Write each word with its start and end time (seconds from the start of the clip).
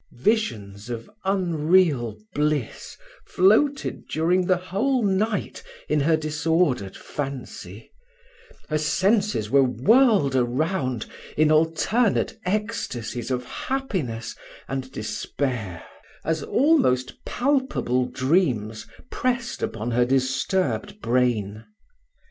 Visions 0.17 0.89
of 0.89 1.07
unreal 1.25 2.17
bless 2.33 2.97
floated 3.23 4.07
during 4.07 4.47
the 4.47 4.57
whole 4.57 5.03
night 5.03 5.61
in 5.87 5.99
her 5.99 6.17
disordered 6.17 6.97
fancy: 6.97 7.91
her 8.67 8.79
senses 8.79 9.51
were 9.51 9.61
whirled 9.61 10.35
around 10.35 11.05
in 11.37 11.51
alternate 11.51 12.35
ecstasies 12.47 13.29
of 13.29 13.45
happiness 13.45 14.35
and 14.67 14.91
despair, 14.91 15.83
as 16.25 16.41
almost 16.41 17.23
palpable 17.23 18.05
dreams 18.07 18.87
pressed 19.11 19.61
upon 19.61 19.91
her 19.91 20.03
disturbed 20.03 20.99
brain. 20.99 21.63